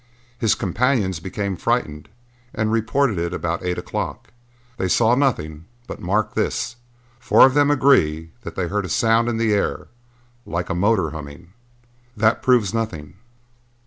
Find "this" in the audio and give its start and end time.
6.33-6.77